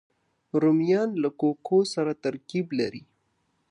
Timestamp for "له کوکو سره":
1.23-2.11